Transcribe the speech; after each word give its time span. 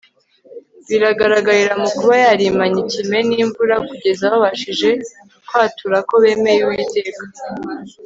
bigaragarira 0.89 1.73
mu 1.83 1.87
kuba 1.97 2.15
yarimanye 2.25 2.77
ikime 2.85 3.17
nimvura 3.29 3.75
kugeza 3.87 4.23
babashije 4.33 4.89
kwatura 5.47 5.97
ko 6.07 6.13
bemeye 6.23 6.61
Uwiteka 6.65 7.23